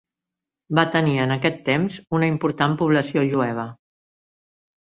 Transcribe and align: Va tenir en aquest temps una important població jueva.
Va 0.79 0.85
tenir 0.95 1.13
en 1.25 1.33
aquest 1.35 1.59
temps 1.67 1.99
una 2.21 2.31
important 2.31 2.75
població 2.81 3.27
jueva. 3.35 3.71